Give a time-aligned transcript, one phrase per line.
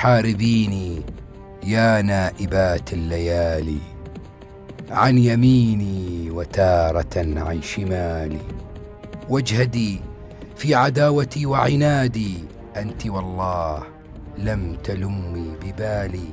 [0.00, 1.02] حاربيني
[1.64, 3.78] يا نائبات الليالي
[4.90, 8.40] عن يميني وتارة عن شمالي
[9.28, 10.00] واجهدي
[10.56, 12.34] في عداوتي وعنادي
[12.76, 13.82] أنت والله
[14.38, 16.28] لم تلمي ببالي.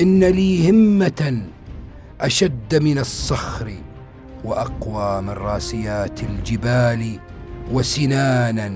[0.00, 1.42] إن لي همة
[2.20, 3.72] أشد من الصخر
[4.44, 7.18] وأقوى من راسيات الجبال
[7.72, 8.72] وسنانا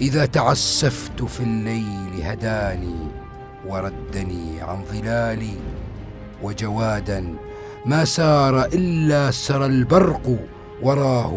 [0.00, 3.05] إذا تعسفت في الليل هداني.
[3.68, 5.56] وردني عن ظلالي
[6.42, 7.34] وجوادا
[7.86, 10.38] ما سار إلا سرى البرق
[10.82, 11.32] وراه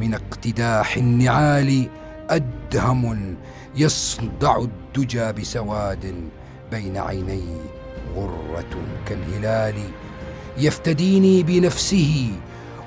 [0.00, 1.88] من اقتداح النعال
[2.30, 3.36] أدهم
[3.76, 6.14] يصدع الدجى بسواد
[6.70, 7.44] بين عيني
[8.16, 8.74] غرة
[9.06, 9.74] كالهلال.
[10.58, 12.30] يفتديني بنفسه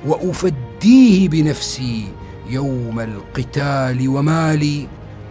[0.05, 2.07] وأفديه بنفسي
[2.49, 4.87] يوم القتال ومالي.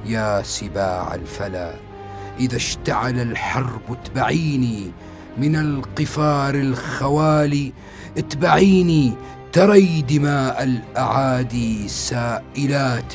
[0.06, 1.89] يا سباع الفلا
[2.38, 4.90] إذا اشتعل الحرب اتبعيني
[5.38, 7.72] من القفار الخوالي
[8.18, 9.12] اتبعيني
[9.52, 13.12] تري دماء الأعادي سائلات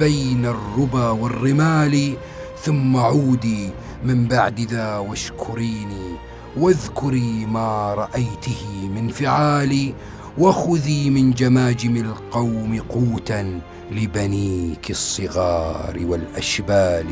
[0.00, 2.14] بين الربا والرمال
[2.62, 3.70] ثم عودي
[4.04, 6.16] من بعد ذا واشكريني
[6.56, 9.94] واذكري ما رأيته من فعالي
[10.38, 17.06] وخذي من جماجم القوم قوتا لبنيك الصغار والأشبال.